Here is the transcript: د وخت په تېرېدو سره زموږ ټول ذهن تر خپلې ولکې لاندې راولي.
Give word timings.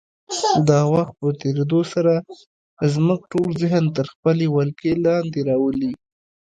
د 0.67 0.69
وخت 0.93 1.13
په 1.21 1.27
تېرېدو 1.41 1.79
سره 1.93 2.13
زموږ 2.93 3.19
ټول 3.31 3.49
ذهن 3.63 3.83
تر 3.97 4.05
خپلې 4.13 4.45
ولکې 4.55 4.91
لاندې 5.05 5.39
راولي. 5.49 5.91